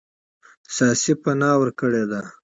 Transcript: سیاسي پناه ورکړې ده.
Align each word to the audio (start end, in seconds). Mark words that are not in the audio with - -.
سیاسي 0.75 1.13
پناه 1.21 1.55
ورکړې 1.61 2.03
ده. 2.11 2.21